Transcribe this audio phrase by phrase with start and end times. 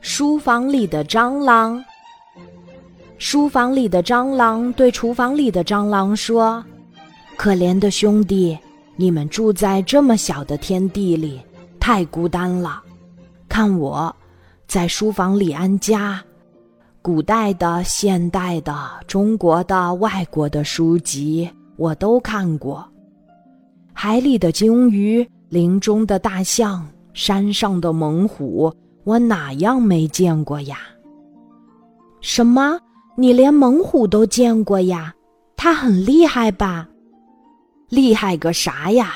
[0.00, 1.82] 书房里的蟑螂。
[3.16, 6.62] 书房里的蟑螂对厨房里的蟑螂说
[7.36, 8.58] ：“可怜的兄弟，
[8.96, 11.40] 你们住在这么小的天地里，
[11.80, 12.82] 太孤单了。
[13.48, 14.14] 看我，
[14.66, 16.22] 在书房里安家，
[17.00, 22.86] 古代的、现代的、中国的、外国的书籍我都看过。
[23.92, 28.70] 海里的鲸鱼，林中的大象，山上的猛虎。”
[29.04, 30.78] 我哪样没见过呀？
[32.20, 32.78] 什么？
[33.16, 35.14] 你连猛虎都见过呀？
[35.56, 36.88] 它很厉害吧？
[37.88, 39.14] 厉害个啥呀？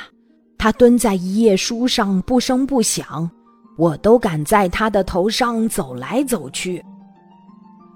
[0.59, 3.29] 它蹲在一页书上不声不响，
[3.77, 6.85] 我都敢在它的头上走来走去。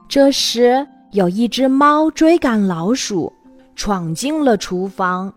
[0.08, 3.32] 这时，有一只猫追赶老鼠，
[3.76, 5.32] 闯进了厨房。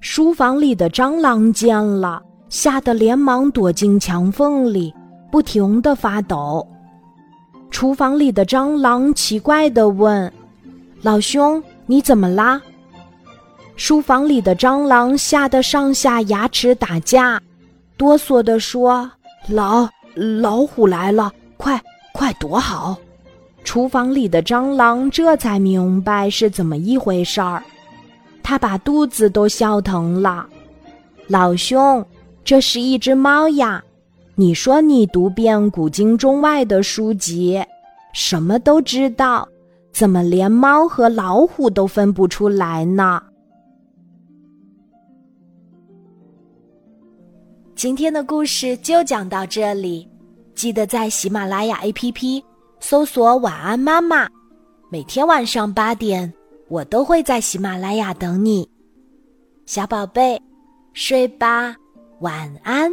[0.00, 4.94] 书房里的蟑螂见了，吓得连忙躲进墙缝里。
[5.34, 6.64] 不停的发抖，
[7.68, 10.32] 厨房里的蟑螂奇怪的问
[11.02, 12.62] ：“老兄，你怎么啦？”
[13.74, 17.42] 书房里的蟑螂吓得上下牙齿打架，
[17.96, 19.10] 哆嗦的说
[19.50, 21.82] ：“老老虎来了，快
[22.12, 22.96] 快躲好！”
[23.64, 27.60] 厨房里的蟑螂这才明白是怎么一回事儿，
[28.40, 30.46] 他把肚子都笑疼了。
[31.26, 32.06] 老兄，
[32.44, 33.82] 这是一只猫呀。
[34.36, 37.62] 你说你读遍古今中外的书籍，
[38.12, 39.48] 什么都知道，
[39.92, 43.22] 怎么连猫和老虎都分不出来呢？
[47.76, 50.08] 今天的故事就讲到这里，
[50.52, 52.42] 记得在喜马拉雅 APP
[52.80, 54.28] 搜索“晚安妈妈”，
[54.90, 56.32] 每天晚上八点，
[56.68, 58.68] 我都会在喜马拉雅等你，
[59.64, 60.42] 小宝贝，
[60.92, 61.76] 睡吧，
[62.18, 62.92] 晚安。